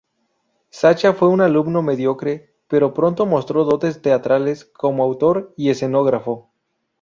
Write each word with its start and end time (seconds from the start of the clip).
Sacha 0.71 1.13
fue 1.13 1.27
un 1.27 1.41
alumno 1.41 1.83
mediocre, 1.83 2.55
pero 2.67 2.91
pronto 2.91 3.27
mostró 3.27 3.65
dotes 3.65 4.01
teatrales, 4.01 4.65
como 4.65 5.03
autor 5.03 5.53
y 5.55 5.69
escenógrafo. 5.69 6.49